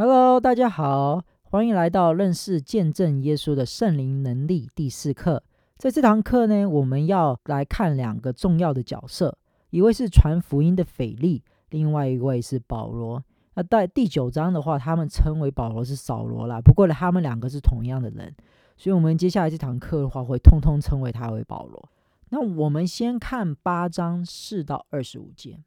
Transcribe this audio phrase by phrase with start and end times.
[0.00, 5.42] Hello，大家好，欢迎来到认识见证耶稣的圣灵能力第四课。
[5.76, 9.36] 在这堂课呢，我们要来看两个重要的角色，
[9.70, 13.24] 一位是传福音的腓力，另外一位是保罗。
[13.54, 18.32] 那在第九章的话，他们称为保罗是扫罗啦，不过呢，他们两个是同样的人，
[18.76, 21.88] 所以我们接下来这堂课的话，会通通称为他为保罗。
[22.28, 25.58] 那我们先看八章四到二十五节。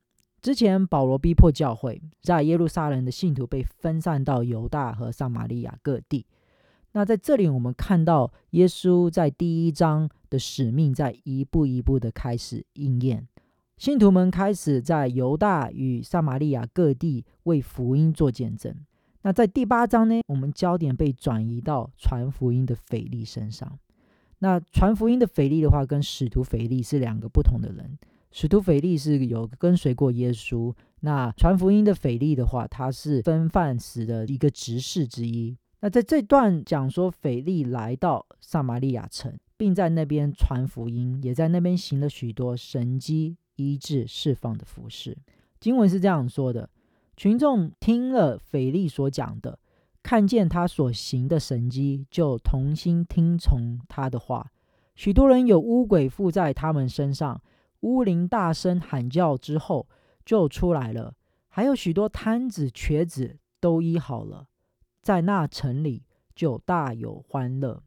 [0.41, 6.25] 之前保罗逼迫教会，在耶路撒冷的信徒被分散到犹大和撒玛利亚各地。
[6.93, 13.27] 那在这里，我们看到耶稣在第一章的使命在一步一步的开始应验。
[13.77, 18.75] 信徒们开始在犹大与撒玛利亚各地为福音做见证。
[19.21, 23.77] 那在第八章呢，我们焦点被转移到传福音的腓力身上。
[24.39, 27.97] 那传福音的腓力的话，跟使徒腓力是两个不同的人。
[28.31, 35.57] 使徒腓力是有跟随过耶稣，那传福音的腓力的话，他是分饭食的一个执事之一。
[35.81, 45.17] 那在这段讲说，腓力来到撒玛利亚城，并在那边传福音，也在那边行了许多神迹、医治、释放的服事。
[45.59, 46.69] 经文是这样说的：
[47.17, 49.59] 群众听了腓力所讲的，
[50.01, 54.51] 看见他所行的神迹，就同心听从他的话。
[54.95, 57.41] 许多人有污鬼附在他们身上。
[57.81, 59.87] 乌灵大声喊叫之后
[60.25, 61.15] 就出来了，
[61.47, 64.47] 还有许多瘫子、瘸子都医好了，
[65.01, 67.83] 在那城里就大有欢乐。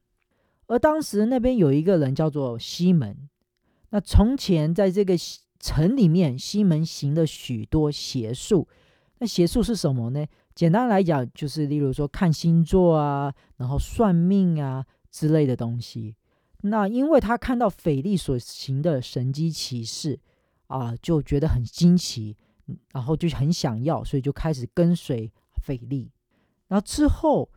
[0.67, 3.29] 而当时那边有一个人叫做西门，
[3.91, 5.15] 那从前在这个
[5.61, 8.67] 城里面，西门行了许多邪术。
[9.19, 10.27] 那邪术是什么呢？
[10.55, 16.17] 简单来讲，就是例如说看星座啊，然后算命啊之类的东西。
[16.67, 20.19] 那因为他看到腓力所行的神迹奇事
[20.67, 22.35] 啊，就觉得很惊奇，
[22.93, 25.31] 然后就很想要，所以就开始跟随
[25.63, 26.11] 腓力。
[26.69, 27.51] 然后之后，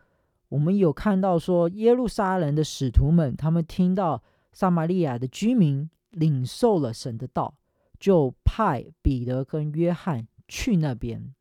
[0.50, 7.54] 我们有看到说，耶路撒冷的使徒们，他们听到撒玛利亚的居民领受了神的道，
[7.98, 11.34] 就派彼得跟约翰去那边。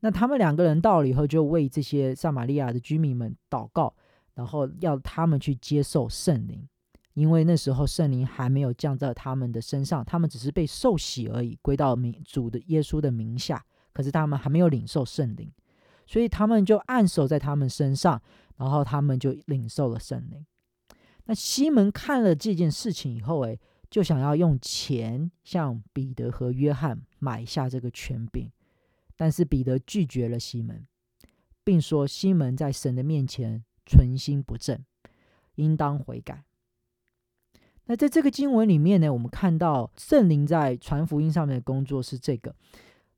[0.00, 3.94] 那他们两个人到了以后，就为这些撒玛利亚的居民们祷告，
[4.32, 6.66] 然后要他们去接受圣灵。
[7.16, 13.64] 因为那时候圣灵还没有降在他们的身上，他们只是被受洗而已，归到名主的耶稣的名下。
[13.94, 15.50] 可是他们还没有领受圣灵，
[16.06, 18.20] 所以他们就按手在他们身上，
[18.58, 20.44] 然后他们就领受了圣灵。
[21.24, 28.52] 那西门看了这件事情以后，哎，就想要用钱向彼得和约翰买下这个权柄，
[29.16, 30.86] 但是彼得拒绝了西门，
[31.64, 34.84] 并说西门在神的面前存心不正，
[35.54, 36.44] 应当悔改。
[37.86, 42.54] 那在这个经文里面呢，我们看到圣灵在传福音上面的工作是这个：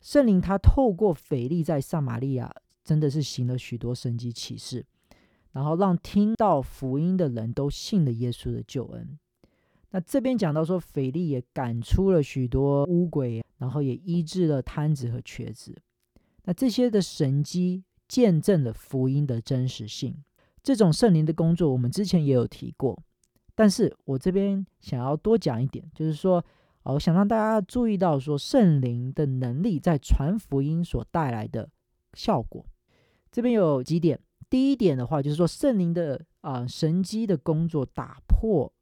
[0.00, 4.84] 圣灵他透过腓力在撒玛利亚真的是行了许多神迹奇事，
[5.52, 9.18] 然后让听到福音的人都信了耶稣的救恩。
[9.90, 15.74] 那这边讲到说，腓力也赶出了许多污鬼，然后也医治了瘫子和瘸子。
[16.44, 20.14] 那这些的神迹见证了福音的真实性。
[20.62, 23.02] 这种圣灵的工作，我们之前也有提过。
[23.58, 26.44] 但是我这边想要多讲一点，就是说，
[26.84, 31.68] 我想让大家注意到，说圣灵的能力在传福音所带来的
[32.12, 32.64] 效果。
[33.32, 38.72] 这边有几点，第一点的话，就是说圣灵的啊、神迹的工作打破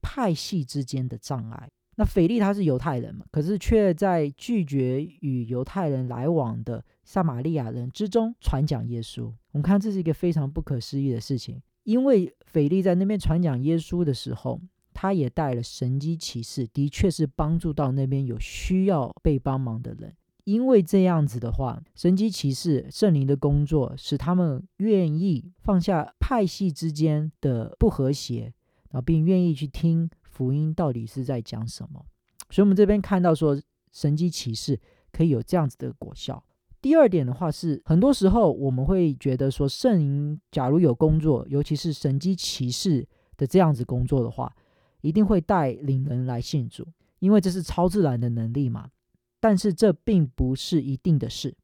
[0.00, 1.68] 派系之间的障碍。
[1.96, 9.24] 那腓力他是犹太人嘛，可是却在拒绝与犹太人来往的撒玛利亚人之中传讲耶稣。
[9.50, 11.60] 我们看这是一个非常不可思议的事情。
[11.84, 14.60] 因为腓力在那边传讲耶稣的时候，
[14.94, 20.14] 他也带了神迹奇事，的确是帮助到那边有需要被帮忙的人。
[20.44, 28.52] 因为这样子的话，神迹奇事、圣灵的工作，使他们愿意放下派系之间的不和谐，
[28.90, 32.04] 然后并愿意去听福音到底是在讲什么。
[32.50, 33.56] 所以，我们这边看到说，
[33.92, 34.80] 神迹奇事
[35.12, 36.44] 可以有这样子的果效。
[36.82, 44.52] 第二点的话是，很多时候我们会觉得说，圣灵假如有工作，尤其是神迹骑士的这样子工作的话，
[45.00, 46.84] 一定会带领人来信主，
[47.20, 48.90] 因为这是超自然的能力嘛。
[49.38, 51.56] 但是这并不是一定的事。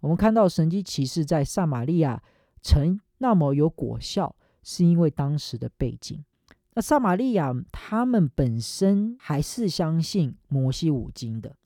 [0.00, 2.22] 我们看到神迹骑士在撒玛利亚
[2.62, 6.24] 城那么有果效，是因为当时的背景。
[6.74, 11.56] 那撒玛利亚他们本身还是相信摩西五经的。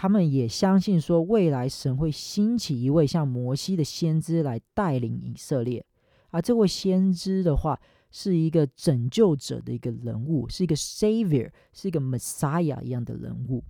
[0.00, 5.84] 他们也相信说，未来神会兴起一位像摩西的先知来带领以色列，
[6.30, 7.76] 而这位先知的话，
[8.12, 13.64] 是一个拯救者的一个人物，是一个 Savior，是一个 Messiah 一样的人物。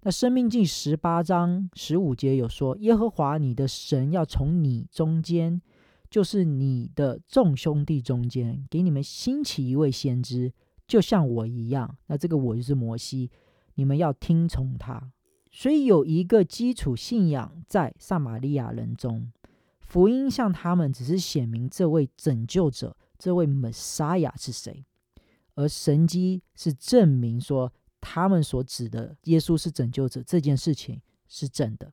[0.00, 5.60] 那生命记十八章十五节有说：“耶和华你的神要从你中间，
[6.08, 10.50] 就是你的众兄弟中间，给你们兴起一位先知，
[10.88, 13.30] 就像我一样。”那这个我就是摩西，
[13.74, 15.10] 你们要听从他。
[15.56, 19.30] 所以有一个基础信仰在撒玛利亚人中，
[19.78, 24.84] 福音向他们只是显明这位拯救者，这位 Messiah 是谁，
[25.54, 27.72] 而神迹是证明说。
[28.06, 31.90] 他们所指的耶稣是拯救者这件事情是真的。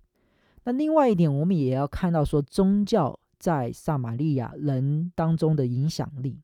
[0.66, 6.42] 那另外一点，我们也要看到说，宗教在撒玛利亚人当中的影响力。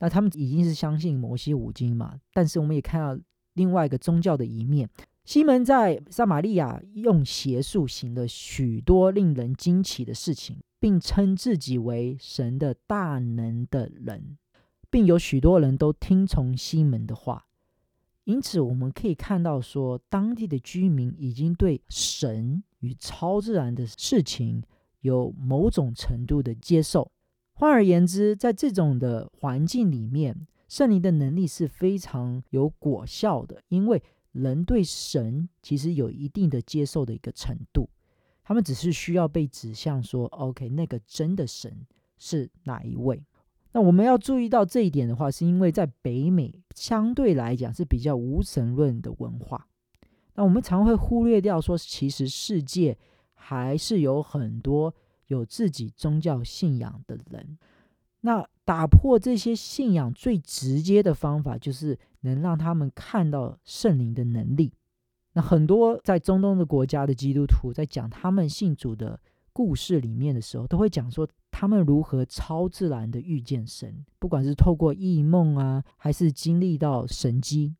[0.00, 3.16] 那他们已经是相信摩西五经嘛，但是我们也看到
[3.52, 4.90] 另外一个宗教的一面。
[5.24, 14.36] 西门在撒玛利亚用邪术行了许多令人惊奇的事情，并称自己为神的大能的人，
[14.90, 17.46] 并有许多人都听从西门的话。
[18.24, 24.62] 因此，我们可以看到说，当地的居民已经对神与超自然的事情
[25.00, 27.10] 有某种程度的接受。
[27.52, 34.02] 换而言之，在这种的环境里面，圣灵的能力是非常有果效的，因为
[34.34, 37.88] 人对神其实有一定的接受的一个程度，
[38.42, 41.86] 他们只是需要被指向说，OK，那个真的神
[42.18, 43.24] 是哪一位。
[43.72, 49.66] 那我们要注意到这一点的话，是因为在北美相对来讲是比较无神论的文化。
[50.34, 52.98] 那我们常会忽略掉说，其实世界
[53.34, 54.92] 还是有很多
[55.28, 57.56] 有自己宗教信仰的人。
[58.24, 64.72] 那打破这些信仰最直接的方法，就是能让他们看到圣灵的能力。
[65.34, 69.20] 那很多在中东的国家的基督徒在讲他们信主的
[69.52, 71.28] 故事里面的时候，都会讲说。
[71.56, 77.76] 他们如何超自然的遇见神，不管是透过异梦啊，还是经历到神迹，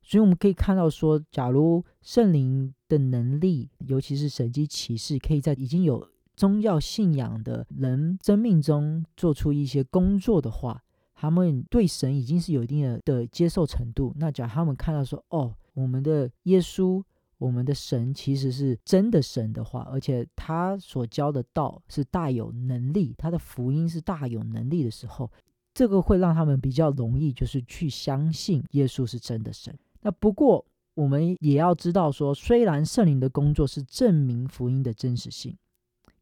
[0.00, 6.08] 所以我们可以看到说，假如圣灵的能力，尤其是神迹奇事，可以在已经有
[6.40, 10.82] 宗教信仰的人生命中做出一些工作的话，
[11.14, 14.14] 他们对神已经是有一定的的接受程度。
[14.16, 17.02] 那假如他们看到说，哦，我们的耶稣。
[17.40, 25.30] 我们的神其实是真的神的话，而且他所教的道是大有能力，他的福音是大有能力的时候，
[25.72, 29.74] 这个会让他们比较容易，就是去相信耶稣是真的神。
[30.02, 35.56] 那不过我们也要知道说，虽然圣灵的工作是证明福音的真实性，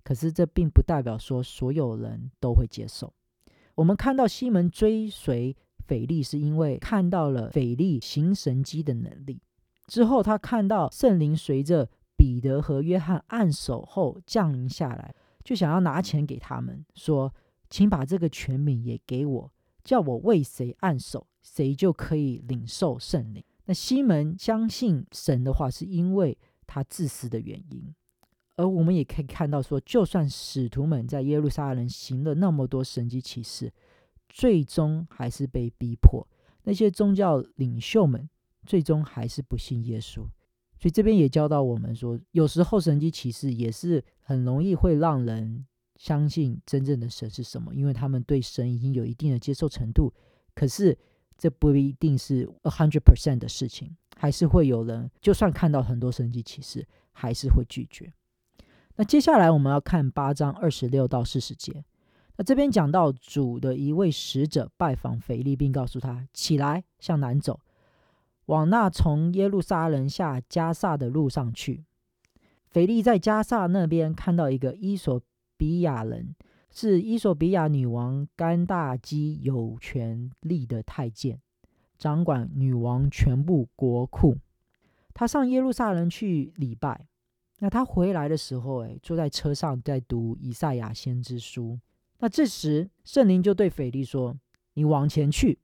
[0.08, 3.12] 可是这并不代表说所有人都会接受。
[3.74, 5.54] 我们看到西门追随
[5.86, 9.42] 腓力，是因为看到了腓力行神迹的能力。
[9.86, 15.14] 之后，他看到圣灵随着彼得和约翰按手后降临下来，
[15.44, 17.34] 就想要拿钱给他们，说
[17.68, 19.52] ：“请把这个权柄也给我，
[19.84, 27.94] 叫我为谁按手，谁就可以领受圣灵。”那西门相信神的话，是因为他自私的原因。
[28.58, 33.72] 而我们也可以看到说，就算使徒们在耶路撒冷行了那么多神迹奇事，
[34.28, 36.28] 最终还是被逼迫。
[36.64, 38.28] 那些宗教领袖们。
[38.66, 40.16] 最终还是不信耶稣，
[40.78, 45.64] 所以这边也教导我们说，有时候神迹奇事也是很容易会让人
[45.96, 50.12] 相信真正的神是什么，因为他们对神已经有一定的接受程度。
[50.54, 50.98] 可是
[51.38, 58.12] 这不一定是 a hundred percent 的事情，还是会有人就算看到很多神迹奇事，还是会拒绝。
[59.00, 61.84] 那接下来我们要看八章二十六到四十节，
[62.36, 67.60] 那这边讲到主的一位使者拜访腓力，并告诉他起来向南走。
[68.46, 71.84] 往那从耶路撒冷下加萨的路上去，
[72.66, 75.22] 腓力在加萨那边看到一个伊索
[75.56, 76.34] 比亚人，
[76.68, 81.38] 是伊索比亚女王甘大基有权力的太监，
[81.96, 84.38] 掌管女王全部国库。
[85.14, 87.06] 他上耶路撒冷去礼拜，
[87.58, 91.78] 那他回来的时候，哎，坐在车上在读以赛亚先知书。
[92.18, 94.36] 那这时圣灵就对腓力说
[94.74, 95.58] ：“你往前去，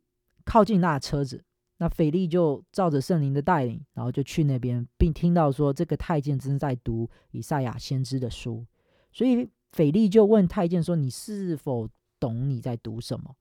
[0.45, 1.45] 靠近那车子。”
[1.79, 8.65] 那腓力就照着圣灵的带领，然后就去那边，并听到说这个太监正在读以赛亚先知的书，
[9.13, 11.89] 所以腓力就问太监说：“你是否
[12.21, 13.35] 懂你在读什么？”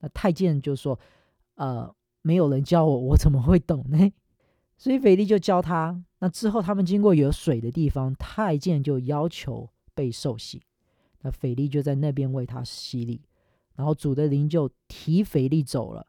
[0.00, 0.98] 那太监就说
[1.54, 4.12] ：“呃，没有人教我，我怎么会懂呢？”
[4.76, 6.04] 所以腓力就教他。
[6.26, 10.60] 那之后他们经过有水的地方，太监就要求被受洗。
[11.20, 13.22] 那腓力就在那边为他洗礼，
[13.76, 16.08] 然后主的灵就提腓力走了。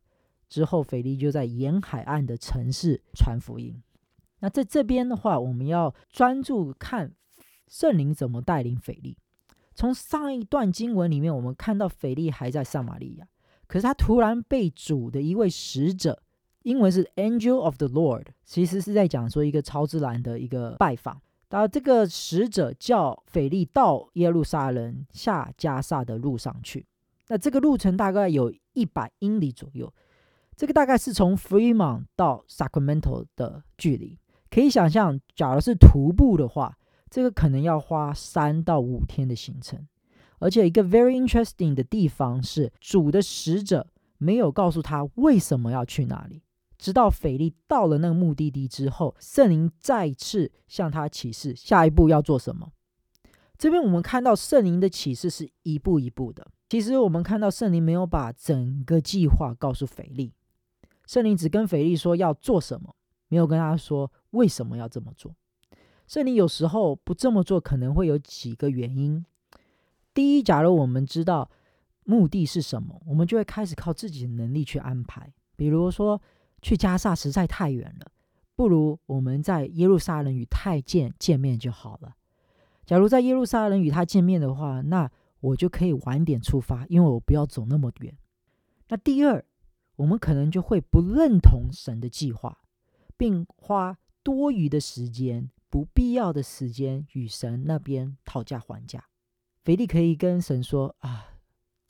[0.50, 3.80] 之后，腓力就在沿海岸的城市传福音。
[4.40, 7.14] 那在这边的话，我们要专注看
[7.68, 9.20] 圣灵怎么带领腓力。
[9.76, 13.28] 从上一段经文里面，我们看到腓力还在撒玛利亚，
[13.68, 16.24] 可是他突然被主的一位使者
[16.64, 21.22] 英文是 Angel of the Lord，其实是在讲说一个超自然的一个拜访。
[21.50, 26.86] 然后这个使者叫腓力到耶路撒冷下加萨的路上去，
[27.30, 29.94] 那这个路程大概有一百英里左右。
[30.58, 34.18] 这个大概是从 Fremont 到 Sacramento 的距离，
[34.50, 36.78] 可以想象，假如是徒步的话，
[37.10, 39.88] 这个可能要花三到五天的行程。
[40.40, 43.88] 而且一个 very interesting 的地方是，主的使者
[44.18, 46.42] 没有告诉他为什么要去哪里，
[46.78, 52.72] 直到腓力到了那个目的地之后，圣灵再次向他启示下一步要做什么。
[53.58, 56.46] 这边我们看到圣灵的启示是一步一步的。
[56.70, 60.34] 其实我们看到圣灵没有把整个计划告诉腓力。
[61.06, 62.94] 圣灵只跟腓力说要做什么，
[63.30, 65.34] 没有跟他说为什么要这么做。
[66.06, 69.26] 圣灵有时候不这么做，可能会有几个原因。
[70.14, 71.50] 第一，假如我们知道
[72.04, 75.34] 目的是什么，我们就会开始靠自己的能力去安排。
[75.56, 76.22] 比如说，
[76.62, 78.12] 去加萨实在太远了，
[78.56, 82.16] 不如我们在耶路撒冷与太监见面就好了。
[82.86, 88.18] 假如在耶路撒冷与他见面的话，那我就可以晚点出发，因为我不要走那么远。
[88.90, 89.44] 那第二，
[89.98, 92.60] 我们可能就会不认同神的计划，
[93.18, 99.04] 并花多余的时间、不必要的时间与神那边讨价还价。
[99.64, 101.28] 腓力可以跟神说：“啊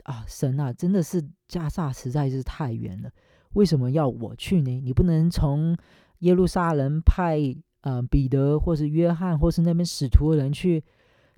[0.04, 3.12] 啊，神啊，真的是加萨实在是太远了，
[3.58, 4.82] 为什么要我去呢？
[4.82, 5.76] 你不能从
[6.20, 7.40] 耶路撒冷派
[7.82, 10.84] 呃彼得或是约翰或是那边使徒的人去？”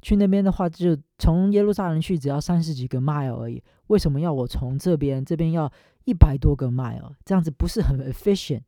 [0.02, 3.62] 去那边的话，就从耶路撒冷去，只要三十几个 mile 而已。
[3.88, 5.24] 为什么要我从这边？
[5.26, 5.70] 这边要
[6.06, 8.62] 一百多个 mile，这样子不是很 efficient？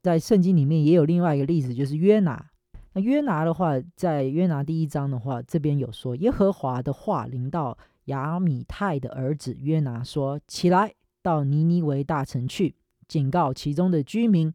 [0.00, 2.50] 在圣经里面也有另外一个例子，就是约拿。
[2.92, 12.76] 那约拿的话，在约拿第一章的话，这边有说，耶和华的话临到亚米太的儿子约拿说：“起来，到尼尼微大城去，
[13.08, 14.52] 警告其中的居民，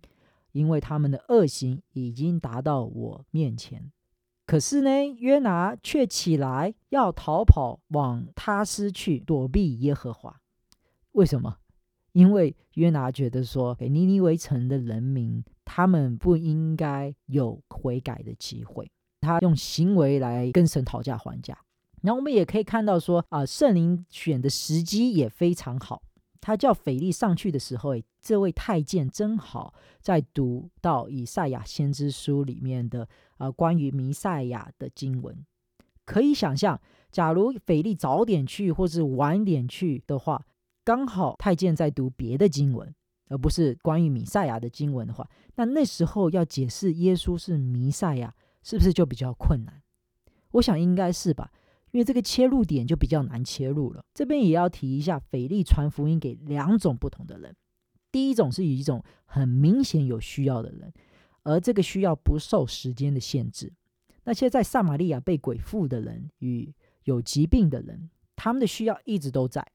[0.51, 3.91] 因为他们的恶行已经达到我面前。”
[4.45, 10.39] 可是呢，约拿却起来要逃跑，往他施去躲避耶和华。
[11.13, 11.57] 为什么？
[12.11, 18.91] 因为约拿觉得说，给尼尼微城的人民，他们不应该有悔改的机会。
[19.21, 21.57] 他用行为来跟神讨价还价。
[22.01, 26.01] 然后我们也可以看到说，啊，圣灵选的时机也非常好。
[26.41, 33.03] 他叫腓力上去的时候，这位太监正好在读到以赛亚先知书里面的
[33.38, 35.46] 啊、呃、关于弥赛亚的经文。
[36.05, 36.79] 可以想象，
[37.12, 40.43] 假如腓力早点去或是晚点去的话，
[40.84, 42.93] 刚好太监在读别的经文，
[43.27, 49.81] 而不是关于弥赛亚的经文的话，那那时候要解释耶稣是弥赛亚，是不是就比较困难？
[50.51, 51.51] 我想应该是吧。
[51.91, 54.03] 因为这个切入点就比较难切入了。
[54.13, 57.55] 这边也要提一下，腓力传福音给两种不同的人。
[58.12, 60.91] 第一种是以一种很明显有需要的人，
[61.43, 63.72] 而这个需要不受时间的限制。
[64.24, 69.65] 那些在撒玛利亚被鬼附的人与有疾病的人，他们的需要一直都在，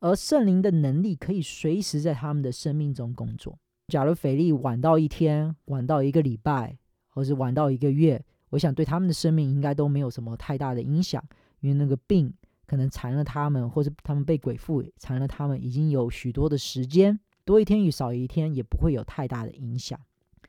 [0.00, 3.58] 而圣灵的能力可以随时在他们的生命中工作。
[3.88, 11.22] 假如腓力晚到一天，晚到一个礼拜，或是晚到一个月，我想对他们的生命应该都没有什么太大的影响。
[11.62, 12.30] 因为那个病
[12.66, 19.98] 可能缠了他们，或者他们被鬼附缠了他们，已经有许多的时间，多一天与少一天也不会有太大的影响。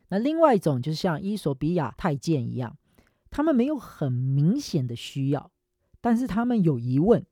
[0.10, 2.78] 那另外一种就是像伊索比亚太监一样，
[3.30, 5.52] 他们没有很明显的需要，
[6.02, 7.26] 但是他们有疑问。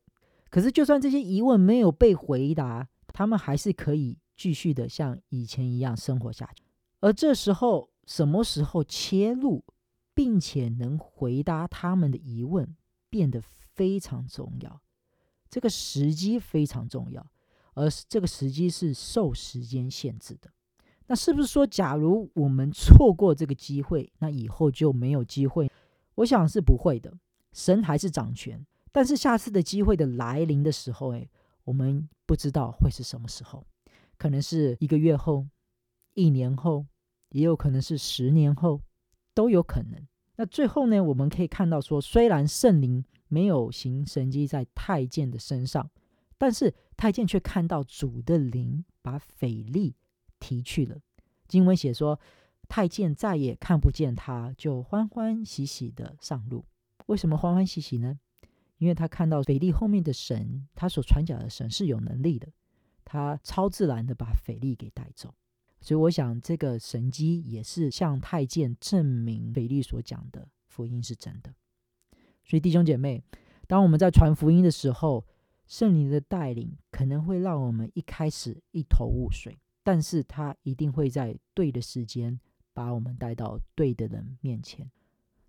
[0.49, 6.63] 可是就算这些疑问没有被回答，他们还是可以继续的像以前一样生活下去。
[6.99, 9.63] 而这时候，什么时候切入，
[10.13, 12.75] 并且能回答他们的疑问，
[13.11, 14.81] 变得非常重要，
[15.49, 17.29] 这个时机非常重要，
[17.75, 20.49] 而这个时机是受时间限制的。
[21.07, 25.69] 那是不是说，假如我们错过这个机会，那以后就没有机会？
[26.15, 27.13] 我想是不会的，
[27.51, 28.65] 神还是掌权。
[28.93, 31.29] 但是下次的机会的来临的时候，哎，
[31.65, 33.65] 我们不知道会是什么时候，
[34.17, 35.45] 可能是一个月后、
[36.13, 36.85] 一年后，
[37.31, 38.81] 也有可能是十年后，
[39.33, 40.07] 都有可能。
[40.41, 45.87] 那最后呢，我们可以看到说，虽然圣灵没有行神迹在太监的身上，
[46.35, 49.95] 但是太监却看到主的灵把腓力
[50.39, 50.97] 提去了。
[51.47, 52.19] 经文写说，
[52.67, 56.65] 太监再也看不见他，就欢欢喜喜的上路。
[57.05, 58.17] 为什么欢欢喜喜呢？
[58.79, 62.47] 因为他看到腓力后面的神，他所传讲的神是有能力的，
[63.05, 65.35] 他超自然的把腓力给带走。
[65.81, 71.53] 所以我想，这个神迹也是向太监证明腓力所讲的福音是真的。
[72.45, 73.23] 所以弟兄姐妹，
[73.67, 75.25] 当我们在传福音的时候，
[75.65, 82.39] 圣灵的带领可能会让我们一开始一头雾水，但是他一定会在对的时间
[82.73, 84.89] 把我们带到对的人面前。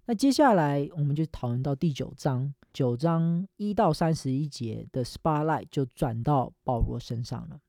[0.07, 7.61] 那接下来我们就讨论到第九章，九章一到三十一节的 spotlight 就转到保罗身上了。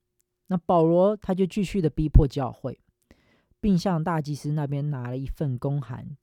[0.47, 2.79] 那保罗他就继续的逼迫教会，
[3.59, 6.17] 并向大祭司那边拿了一份公函，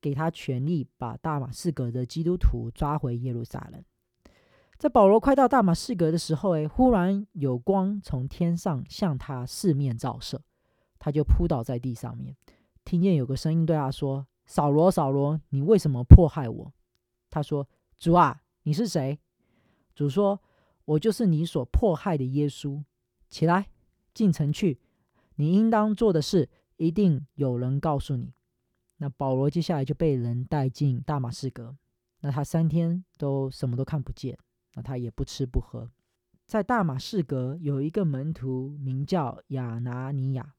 [0.00, 3.82] 给他权力把大马士革的基督徒抓回耶路撒冷。
[4.78, 10.42] 在保罗快到大马士革的时候，哎，忽然有光从天上向他四面照射，
[10.98, 12.36] 他就扑倒在地上面，
[12.84, 16.72] 听见有个声音对他说：“扫罗，扫罗，你为什么迫害我？”
[17.30, 19.18] 他说：“主啊，你是谁？”
[19.94, 20.40] 主说
[20.84, 22.82] ：“我就是你所迫害的耶稣。
[23.32, 23.70] 起来，
[24.12, 24.78] 进城去，
[25.36, 28.34] 你应当做的事，一定有人告诉你。”
[29.00, 31.74] 那保罗接下来就被人带进大马士革，
[32.20, 34.38] 那他三天都什么都看不见。
[34.74, 35.90] 那他也不吃不喝，
[36.46, 40.54] 在大马士革有一个门徒名叫亚拿尼亚，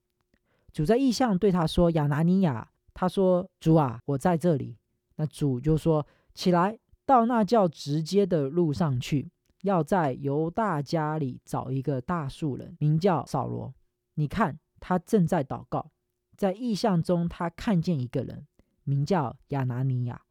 [0.71, 4.77] 主在异象对他说：“亚拿尼亚。”他说：“主啊，我在这里。”
[5.17, 9.31] 那主就说：“起来，到那叫直接的路上去，
[9.63, 13.73] 要在犹大家里找一个大数人，名叫扫罗。
[14.13, 15.91] 你看他正在祷告，
[16.37, 18.47] 在异象中他看见一个人，
[18.85, 20.21] 名叫亚拿尼亚，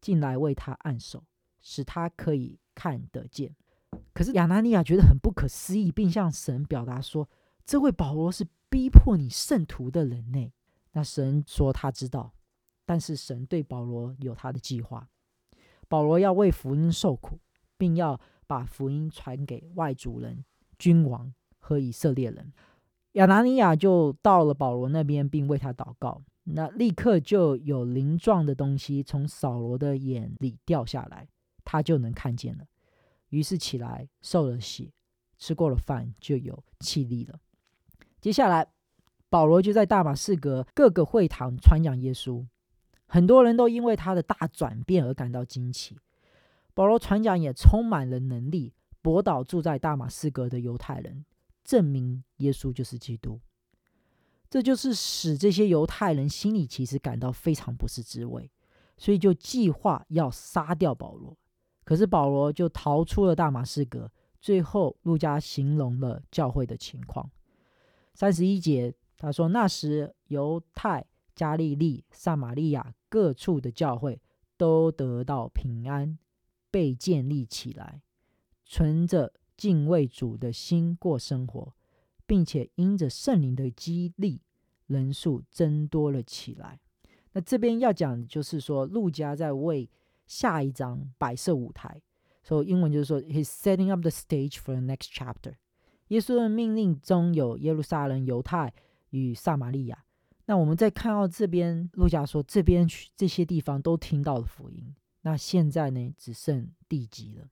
[0.00, 1.24] 进来为他按手，
[1.60, 3.54] 使他可以。”看得见，
[4.14, 7.28] 可是亚拿尼亚觉得很不可思议，并向神表达说
[7.66, 10.50] ：“这位保罗是逼迫你圣徒的人呢。”
[10.92, 12.32] 那神说他知道，
[12.86, 15.06] 但是神对保罗有他的计划。
[15.88, 17.38] 保罗要为福音受苦，
[17.76, 18.18] 并要
[18.50, 20.44] 把福音传给外族人、
[20.76, 22.52] 君王和以色列人。
[23.12, 26.20] 亚拿尼亚就到了保罗那边，并为他祷告。
[26.42, 31.28] 那立刻就有鳞状的东西从扫罗的眼里掉下来。
[31.64, 32.64] 他就能看见了，
[33.28, 34.92] 于是起来受了洗，
[35.38, 37.38] 吃过了饭，就有气力了。
[38.20, 38.66] 接下来，
[39.28, 42.44] 保罗就在大马士革各个会堂传讲耶稣，
[43.06, 45.96] 很多人都因为他的大转变而感到惊奇。
[46.74, 48.72] 保罗传讲也充满了能力，
[49.02, 51.24] 驳倒住在大马士革的犹太人，
[51.64, 53.40] 证明耶稣就是基督。
[54.48, 58.50] 这就是使这些犹太人心里其实感到非常不是滋味，
[58.96, 61.36] 所以就计划要杀掉保罗。
[61.84, 64.10] 可是保罗就逃出了大马士革。
[64.40, 67.30] 最后，路加形容了教会的情况。
[68.14, 74.18] 三十一节，他说：“那时，犹太、加利利、撒玛利亚各处的教会
[74.56, 76.18] 都得到平安，
[76.70, 78.02] 被建立起来，
[78.64, 81.74] 存着敬畏主的心过生活，
[82.26, 84.42] 并且因着圣灵的激励，
[84.86, 86.80] 人数增多了起来。”
[87.32, 89.88] 那这边要讲的就是说，路加在为。
[90.26, 92.00] 下一章摆设舞台，
[92.40, 95.54] 所以英文就是说，He's setting up the stage for the next chapter。
[96.06, 98.72] 耶稣的命令中有耶路撒冷、犹太
[99.08, 100.04] 与撒玛利亚。
[100.46, 104.94] 那我们再看到这边，路加说这边这些地方都听到了福音。
[105.22, 107.46] 那现在呢，只剩地级了。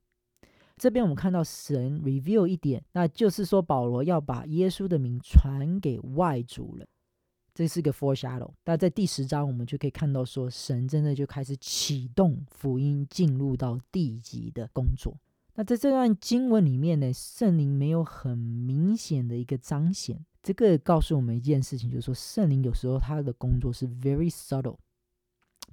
[0.76, 6.86] 这边我们看到神 reveal 一点，那就是说保罗要把耶稣的名传给外族人。
[7.52, 15.16] 这是个 foreshadow，但在第十章我们就可以看到说，神真的就开始启动福音进入到地级的工作。
[15.54, 24.76] 那在这段经文里面呢，圣灵没有很明显的一个彰显，这个告诉我们一件事情，就是说圣灵有时候他的工作是 very subtle，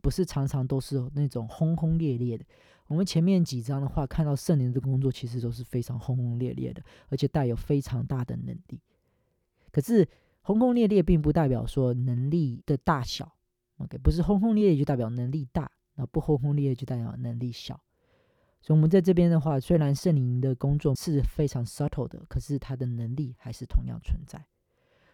[0.01, 2.45] 不是常常都是那种轰轰烈烈的。
[2.87, 8.81] 我们前面几章的话，看到圣灵的工作其实都是非常轰轰烈烈的，而且带有非常大的能力。
[9.71, 10.07] 可是。
[10.47, 13.33] 轰轰烈烈并不代表说能力的大小
[13.77, 17.73] ，OK，不是轰轰烈烈就代表能力大，那不轰轰烈烈就代表能力小。
[18.61, 24.45] 所以，我们在这边的话，虽然圣灵的工作是非常 subtle 的，可是他的能力还是同样存在。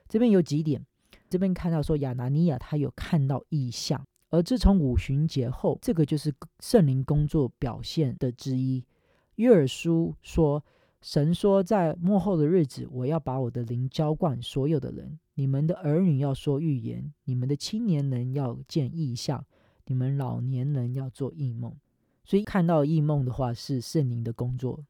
[0.09, 0.85] 这边有几点，
[1.29, 8.83] 这边看到说亚拿尼亚他有看到异象，而自从五旬节后，这个就是圣灵工作表现的之一。
[9.35, 10.63] 约尔书说。
[11.03, 15.17] 神说，在末后的日子，我要把我的灵浇灌所有的人。
[15.33, 19.43] 你们的儿女要说预言，你们的青年人要见异象，
[19.87, 21.75] 你们老年人要做异梦。
[22.23, 24.85] 所以看到异梦的话，是圣灵的工作。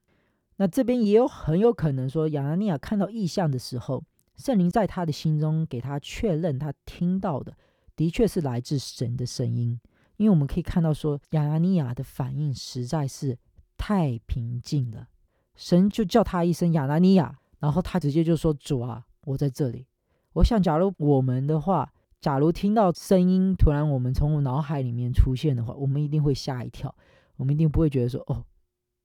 [0.57, 4.03] 那这边也有很有可能说，亚拿尼亚看到异象的时候，
[4.35, 7.55] 圣灵在他的心中给他确认，他听到的
[8.01, 9.79] 的确是来自神的声音。
[10.17, 13.37] 因为我们可以看到说，亚拿尼亚的反应实在是
[13.77, 15.07] 太平静了。
[15.55, 19.85] 神就叫他一声亚拿尼亚，然后他直接就说：“主啊，我在这里。”
[20.33, 26.93] 我想，假如我们的话，假如听到声音突然我们从我脑海里面出现的话，我们一定会吓一跳，
[27.35, 28.43] 我们一定不会觉得说：“哦，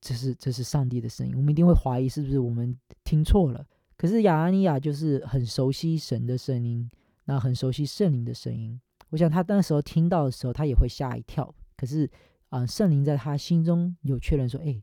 [0.00, 3.66] 这是这是上帝的声音。”我们一定会怀疑是不是我们听错了。
[3.96, 6.90] 可是亚拿尼亚就是很熟悉神的声音，
[7.24, 8.78] 那很熟悉圣灵的声音。
[9.10, 11.54] 我想他那时候听到的时候，他也会吓一跳。
[11.76, 12.10] 可是
[12.48, 14.82] 啊、呃，圣灵在他心中有确认说：“哎，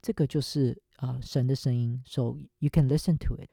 [0.00, 3.48] 这个就是啊、呃、神的声音。” So you can listen to it。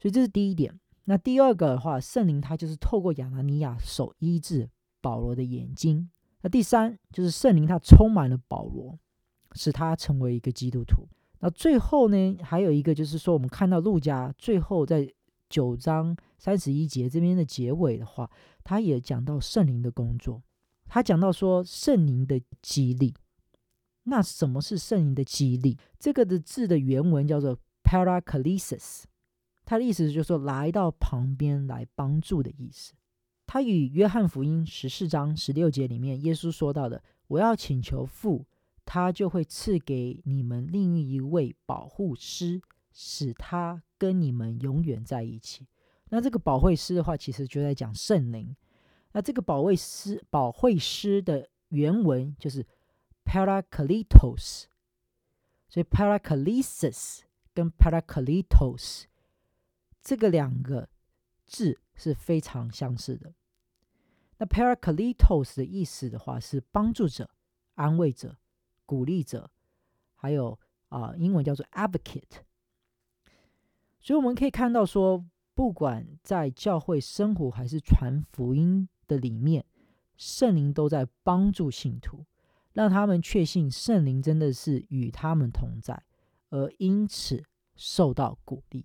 [0.00, 0.78] 所以这是第一点。
[1.04, 4.68] 那第二个的话，圣灵他就是透过亚拿尼亚手医治
[5.00, 6.10] 保罗的眼睛。
[6.42, 8.98] 那第三就是圣灵他充满了保罗，
[9.52, 11.08] 使他成为一个基督徒。
[11.40, 15.08] 那最后呢，还有一个就是说，我们看到路加最后在
[15.48, 18.28] 九章三十一节这边的结尾的话，
[18.64, 20.42] 他也讲到圣灵的工作。
[20.88, 23.14] 他讲到说圣灵的激励。
[24.02, 25.78] 那什么是圣灵的激励？
[26.00, 29.04] 这个的字的原文叫做 paraklesis，
[29.64, 32.92] 它的意思就是说来到旁边来帮助的意思。
[33.46, 38.44] 它与约翰福音十四章十六节里面耶稣说到的“我要请求父”。
[38.84, 42.60] 他就会赐给你们另一位保护师，
[42.92, 45.68] 使他跟你们永远在一起。
[46.12, 48.54] 那这个保惠师的话，其实就在讲圣灵。
[49.12, 52.66] 那这个保惠师、保惠师的原文就是
[53.24, 54.64] Paracletos，
[55.68, 57.22] 所以 Paraclesis
[57.54, 59.04] 跟 Paracletos
[60.02, 60.90] 这个两个
[61.46, 63.32] 字是非常相似的。
[64.36, 67.30] 那 Paracletos 的意思的话是帮助者、
[67.76, 68.36] 安慰者。
[68.84, 69.48] 鼓励者，
[70.16, 72.42] 还有啊、英文叫做 advocate。
[74.00, 75.24] 所以我们可以看到说，
[75.62, 79.64] 不管在教会生活还是传福音的里面，
[80.16, 82.24] 圣灵都在帮助信徒，
[82.72, 86.02] 让他们确信圣灵真的是与他们同在，
[86.50, 87.44] 而因此
[87.76, 88.84] 受到鼓励。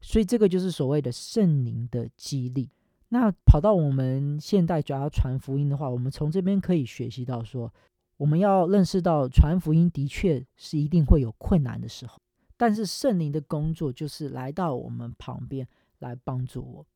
[0.00, 2.70] 所以这个就是所谓的圣灵的激励。
[3.08, 7.74] 那跑到我们现代主要传福音的话，我们从这边可以学习到说。
[8.18, 12.20] 我们要认识到，传福音的确是一定会有困难的时候，
[12.56, 15.66] 但是圣灵的工作就是来到我们旁边
[15.98, 16.86] 来帮助我。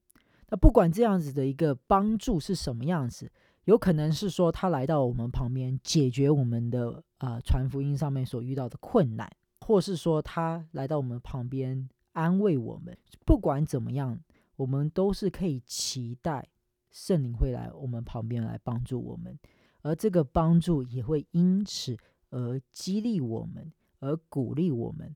[0.50, 3.30] 那不管这样子的一个帮助是什么样子，
[3.64, 9.30] 有可能是说他来到我们旁边解决我们的呃传福音上面所遇到的困难，
[9.60, 12.96] 或是说他来到我们旁边安慰我们。
[13.26, 14.18] 不管怎么样，
[14.56, 16.48] 我们都是可以期待
[16.90, 19.38] 圣灵会来我们旁边来帮助我们。
[19.82, 21.96] 而这个帮助也会因此
[22.30, 25.14] 而激励我们，而鼓励我们，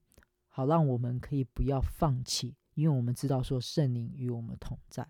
[0.49, 5.07] 好让我们可以不要放弃，因为我们知道说圣灵与我们同在。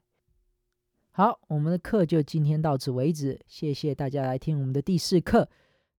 [1.10, 5.48] 好，我们的课就今天到此为止，谢谢大家来听我们的第四课，